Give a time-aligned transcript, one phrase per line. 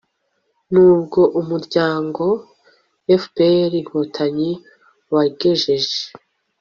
[0.71, 2.23] n'ubwo umuryango
[3.21, 4.51] fpr-inkotanyi
[5.13, 5.97] wagejeje